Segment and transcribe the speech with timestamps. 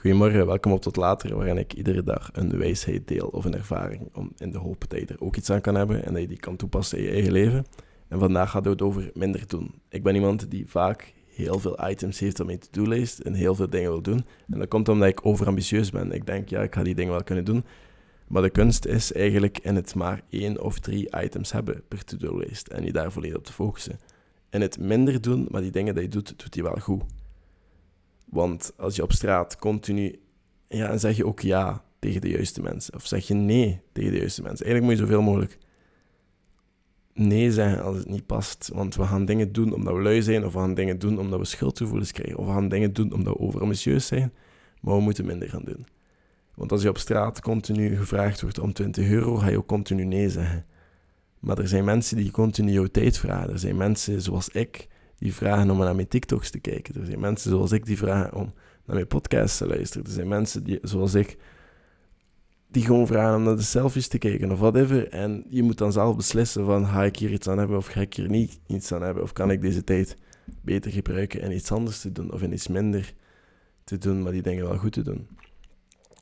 [0.00, 4.08] Goedemorgen, welkom op Tot Later, waarin ik iedere dag een wijsheid deel of een ervaring,
[4.14, 6.28] om in de hoop dat je er ook iets aan kan hebben en dat je
[6.28, 7.66] die kan toepassen in je eigen leven.
[8.08, 9.74] En vandaag gaat het over minder doen.
[9.88, 13.70] Ik ben iemand die vaak heel veel items heeft op mijn to-do-lijst en heel veel
[13.70, 14.26] dingen wil doen.
[14.50, 16.12] En dat komt omdat ik overambitieus ben.
[16.12, 17.64] Ik denk, ja, ik ga die dingen wel kunnen doen.
[18.28, 22.68] Maar de kunst is eigenlijk in het maar één of drie items hebben per to-do-lijst
[22.68, 23.98] en je daar volledig op te focussen.
[24.50, 27.02] En het minder doen, maar die dingen die je doet, doet hij wel goed.
[28.30, 30.20] Want als je op straat continu...
[30.68, 32.94] Ja, en zeg je ook ja tegen de juiste mensen.
[32.94, 34.66] Of zeg je nee tegen de juiste mensen.
[34.66, 35.58] Eigenlijk moet je zoveel mogelijk
[37.14, 38.70] nee zeggen als het niet past.
[38.74, 40.44] Want we gaan dingen doen omdat we lui zijn.
[40.44, 42.38] Of we gaan dingen doen omdat we schuldgevoelens krijgen.
[42.38, 44.32] Of we gaan dingen doen omdat we overambitieus zijn.
[44.80, 45.86] Maar we moeten minder gaan doen.
[46.54, 50.04] Want als je op straat continu gevraagd wordt om 20 euro, ga je ook continu
[50.04, 50.66] nee zeggen.
[51.38, 53.50] Maar er zijn mensen die continu jouw tijd vragen.
[53.50, 54.88] Er zijn mensen zoals ik
[55.20, 57.00] die vragen om naar mijn TikToks te kijken.
[57.00, 58.52] Er zijn mensen zoals ik die vragen om
[58.84, 60.06] naar mijn podcasts te luisteren.
[60.06, 61.36] Er zijn mensen die, zoals ik
[62.68, 65.08] die gewoon vragen om naar de selfies te kijken of whatever.
[65.08, 68.00] En je moet dan zelf beslissen van ga ik hier iets aan hebben of ga
[68.00, 69.22] ik hier niet iets aan hebben.
[69.22, 70.16] Of kan ik deze tijd
[70.62, 73.14] beter gebruiken en iets anders te doen of in iets minder
[73.84, 75.28] te doen, maar die dingen wel goed te doen.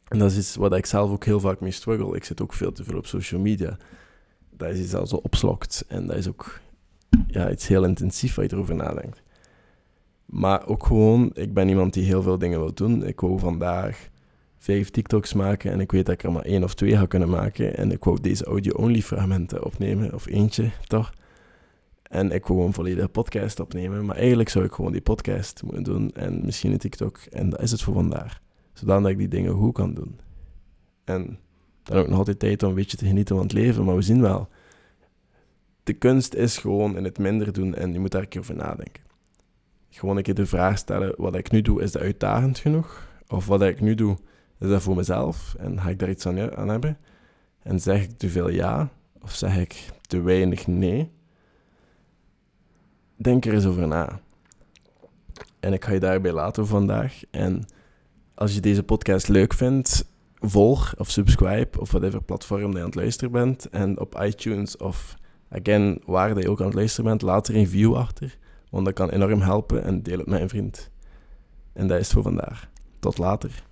[0.09, 2.17] En dat is iets wat ik zelf ook heel vaak mee struggle.
[2.17, 3.77] Ik zit ook veel te veel op social media.
[4.51, 5.85] Dat is iets dat zo opslokt.
[5.89, 6.61] En dat is ook
[7.29, 9.23] ja, iets heel intensief waar je erover nadenkt.
[10.25, 13.07] Maar ook gewoon, ik ben iemand die heel veel dingen wil doen.
[13.07, 14.09] Ik wou vandaag
[14.59, 17.29] vijf TikToks maken en ik weet dat ik er maar één of twee ga kunnen
[17.29, 17.77] maken.
[17.77, 21.13] En ik wou deze audio-only fragmenten opnemen, of eentje toch.
[22.03, 24.05] En ik wou een volledige podcast opnemen.
[24.05, 27.19] Maar eigenlijk zou ik gewoon die podcast moeten doen en misschien een TikTok.
[27.31, 28.41] En dat is het voor vandaag.
[28.73, 30.21] Zodat ik die dingen goed kan doen.
[31.05, 31.39] En
[31.83, 33.85] dan ook nog altijd tijd om een beetje te genieten van het leven.
[33.85, 34.49] Maar we zien wel,
[35.89, 38.55] de kunst is gewoon in het minder doen en je moet daar een keer over
[38.55, 39.03] nadenken.
[39.91, 43.09] Gewoon een keer de vraag stellen, wat ik nu doe, is dat uitdagend genoeg?
[43.29, 44.17] Of wat ik nu doe,
[44.59, 45.55] is dat voor mezelf?
[45.59, 46.99] En ga ik daar iets aan, aan hebben?
[47.63, 48.89] En zeg ik te veel ja?
[49.23, 51.11] Of zeg ik te weinig nee?
[53.17, 54.21] Denk er eens over na.
[55.61, 57.23] En ik ga je daarbij laten vandaag.
[57.31, 57.65] En
[58.35, 62.85] als je deze podcast leuk vindt, volg of subscribe of whatever platform dat je aan
[62.85, 63.69] het luisteren bent.
[63.69, 65.17] En op iTunes of
[65.51, 68.39] again, waar je ook aan het luisteren bent, laat er een review achter.
[68.71, 70.91] Want dat kan enorm helpen en deel het met een vriend.
[71.73, 72.71] En dat is het voor vandaag.
[72.99, 73.68] Tot later.